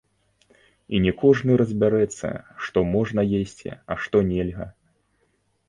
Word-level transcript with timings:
І 0.95 1.01
не 1.05 1.11
кожны 1.23 1.57
разбярэцца, 1.61 2.31
што 2.69 2.77
можна 2.97 3.21
есці, 3.43 3.69
а 3.91 4.01
што 4.07 4.17
нельга. 4.33 4.71